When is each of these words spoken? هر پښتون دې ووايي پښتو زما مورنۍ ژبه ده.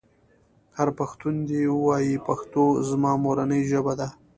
هر 0.77 0.89
پښتون 0.99 1.35
دې 1.49 1.61
ووايي 1.71 2.15
پښتو 2.27 2.63
زما 2.89 3.11
مورنۍ 3.23 3.61
ژبه 3.71 3.93
ده. 3.99 4.07